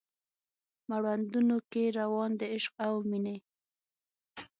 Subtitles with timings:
[0.89, 3.37] مړوندونو کې روان د عشق او میینې